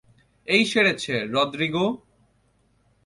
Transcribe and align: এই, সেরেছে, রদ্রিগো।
এই, 0.47 0.63
সেরেছে, 0.65 1.13
রদ্রিগো। 1.25 1.85